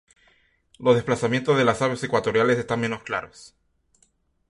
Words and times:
Los 0.79 0.95
desplazamientos 0.95 1.55
de 1.55 1.63
las 1.63 1.79
aves 1.83 2.03
ecuatoriales 2.03 2.57
están 2.57 2.79
menos 2.79 3.03
claros. 3.03 3.53